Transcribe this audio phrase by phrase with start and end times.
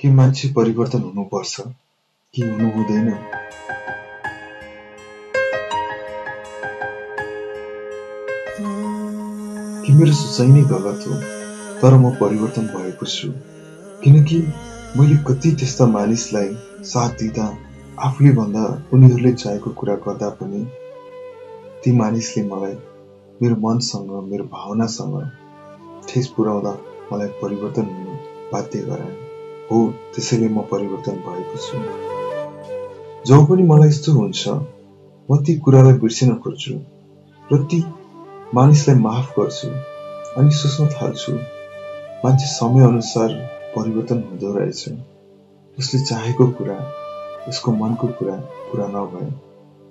[0.00, 1.60] कि मान्छे परिवर्तन हुनुपर्छ
[2.34, 3.08] कि हुनु हुँदैन।
[9.84, 11.20] कि मेरो सोचाइ नै गलत हो
[11.80, 13.32] तर म परिवर्तन भएको छु।
[14.04, 14.38] किनकि
[14.96, 16.54] मैले कति त्यस्ता मानिसलाई
[16.84, 17.58] साथ दिँदा
[18.00, 20.64] आफूले भन्दा उनीहरूले चाहेको कुरा गर्दा पनि
[21.84, 22.74] ती मानिसले मलाई
[23.42, 25.30] मेरो मनसँग मेरो भावनासँग
[26.08, 26.72] ठेस पुर्याउँदा
[27.12, 28.18] मलाई परिवर्तन हुनु
[28.52, 29.25] बाध्य गराए।
[29.70, 29.78] हो
[30.14, 31.76] त्यसैले म परिवर्तन भएको छु।
[33.26, 34.48] जब पनि मलाई यस्तो हुन्छ
[35.28, 36.74] म ती कुरालाई बिर्सिन खोज्छु
[37.52, 37.78] र ती
[38.54, 39.68] मानिसलाई माफ गर्छु
[40.38, 41.32] अनि सोच्न थाल्छु।
[42.24, 43.32] मान्छे समयअनुसार
[43.76, 44.82] परिवर्तन हुँदो रहेछ।
[45.78, 46.78] उसले चाहेको कुरा
[47.48, 48.36] उसको मनको कुरा
[48.70, 49.26] पुरा नभए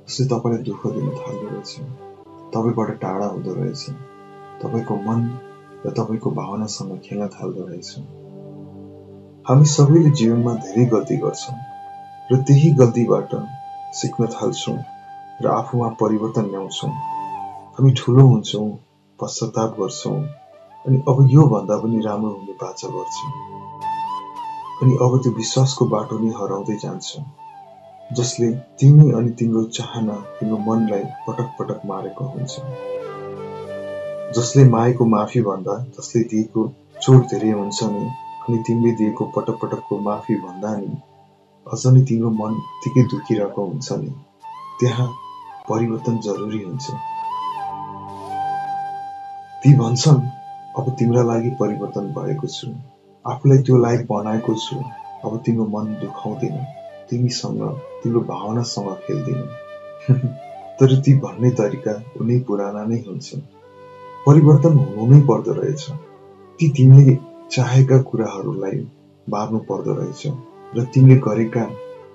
[0.07, 1.71] उसले तपाईँलाई दुःख दिन थाल्दो रहेछ।
[2.55, 3.83] तपाईँबाट टाढा हुँदो रहेछ।
[4.61, 5.19] तपाईँको मन
[5.85, 8.24] र तपाईँको भावनासँग खेल्न थाल्दो रहेछ।
[9.47, 11.55] हामी सबैले जीवनमा धेरै गल्ती गर्छौँ
[12.29, 13.33] र त्यही गल्तीबाट
[13.93, 14.77] सिक्न थाल्छौँ
[15.43, 16.89] र आफूमा परिवर्तन ल्याउँछौँ।
[17.75, 18.69] हामी ठुलो हुन्छौँ
[19.19, 20.17] पश्चाताप गर्छौँ
[20.85, 23.31] अनि अब यो भन्दा पनि राम्रो हुने बाचा गर्छौँ।
[24.81, 27.09] अनि अब त्यो विश्वासको बाटो नै हराउँदै जान्छ
[28.17, 32.53] जसले तिमी अनि तिम्रो चाहना तिम्रो मनलाई पटक पटक मारेको हुन्छ।
[34.37, 36.69] जसले माएको माफी भन्दा जसले दिएको
[37.01, 38.05] चोट धेरै हुन्छ नि
[38.45, 40.89] अनि तिमीले दिएको पटक पटकको माफी भन्दा नि
[41.65, 44.09] अझ नै तिम्रो मन त्यतिकै दुखिरहेको हुन्छ नि।
[44.79, 45.07] त्यहाँ
[45.69, 46.85] परिवर्तन जरुरी हुन्छ।
[49.61, 50.21] ती भन्छन्
[50.77, 52.71] अब तिम्रा लागि परिवर्तन भएको छु।
[53.25, 54.77] आफूलाई त्यो लायक बनाएको छु।
[55.25, 56.57] अब तिम्रो मन दुखाउँदैन।
[57.09, 57.61] तिमीसँग
[58.03, 59.41] तिम्रो भावनासँग खेल्दिन।
[60.79, 63.41] तर ती भन्ने तरिका उनै पुराना नै हुन्छ
[64.27, 65.89] परिवर्तन हुनु नै पर्दो रहेछ।
[66.59, 67.15] ती तिमीले
[67.51, 68.77] चाहेका कुराहरूलाई
[69.27, 70.27] बार्नु पर्दो रहेछ
[70.77, 71.65] र तिमीले गरेका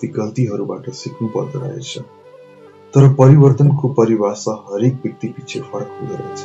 [0.01, 1.99] ती गल्तीहरूबाट सिक्नु पर्दो रहेछ।
[2.95, 6.41] तर परिवर्तनको परिभाषा हरेक व्यक्ति पछि फरक हुँदो रहेछ।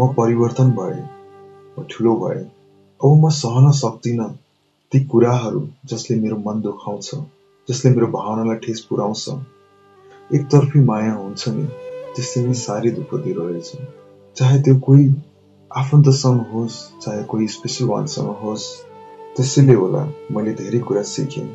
[0.00, 1.00] म परिवर्तन भए
[1.78, 2.40] म ठुलो भए
[3.00, 4.30] अब म सहन सक्दिनँ
[4.92, 7.10] ती कुराहरू जसले मेरो मन दुखाउँछ
[7.68, 9.28] जसले मेरो भावनालाई ठेस पुर्याउँछ
[10.34, 11.64] एकतर्फी माया हुन्छ नि
[12.16, 13.70] त्यसले नै साह्रै दुःख दिइरहेको रहेछ
[14.36, 15.08] चाहे त्यो कोही
[15.76, 18.66] आफन्तसँग होस् चाहे कोही स्पेसल वानसँग होस्
[19.36, 21.46] त्यसैले होला मैले धेरै कुरा सिकेँ।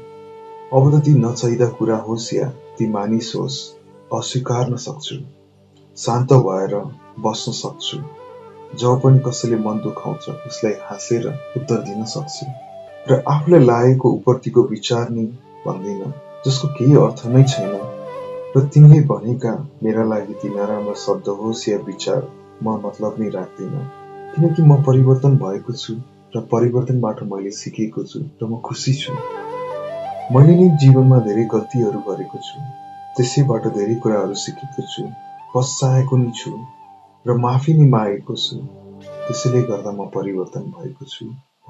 [0.76, 2.48] अब त ती नचाहिँदा कुरा होस् या
[2.78, 3.60] ती मानिस होस्
[4.14, 5.16] अस्वीकार्न सक्छु।
[5.98, 6.76] शान्त भएर
[7.20, 7.98] बस्न सक्छु।
[8.78, 12.46] जब पनि कसैले मन दुखाउँछ उसलाई हाँसेर उत्तर दिन सक्छु।
[13.10, 15.26] र आफूलाई लागेको उपरतिको विचार नै
[15.66, 16.12] भन्दिनँ
[16.46, 17.72] जसको केही अर्थ नै छैन।
[18.58, 22.22] र तिमीले भनेका मेरा लागि ती नराम्रो शब्द होस् या विचार
[22.64, 23.99] म मतलब नै राख्दिनँ।
[24.34, 25.94] किनकि म परिवर्तन भएको छु
[26.36, 29.14] र परिवर्तनबाट मैले सिकेको छु र म खुसी छु।
[30.34, 32.62] मैले नै जीवनमा धेरै गल्तीहरू गरेको छु।
[33.18, 35.08] त्यसैबाट धेरै कुराहरू सिकेको छु
[35.56, 36.54] पश्चाएको नै छु
[37.26, 38.62] र माफी नै मागेको छु।
[39.26, 41.26] त्यसैले गर्दा म परिवर्तन भएको छु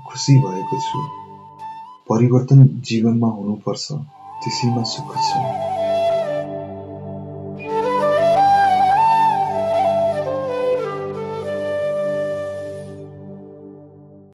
[0.08, 1.08] खुसी भएको छु।
[2.12, 3.86] परिवर्तन जीवनमा हुनुपर्छ
[4.42, 5.78] त्यसैमा सुख छ।